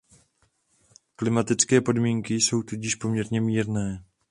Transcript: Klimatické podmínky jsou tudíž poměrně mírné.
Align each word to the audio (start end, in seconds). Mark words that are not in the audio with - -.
Klimatické 1.15 1.81
podmínky 1.81 2.33
jsou 2.33 2.63
tudíž 2.63 2.95
poměrně 2.95 3.41
mírné. 3.41 4.03